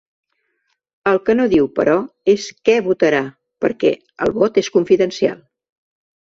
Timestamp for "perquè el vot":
3.67-4.59